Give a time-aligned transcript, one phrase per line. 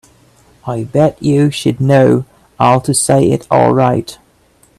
[0.65, 2.25] I bet you she'd know
[2.57, 4.17] how to say it all right.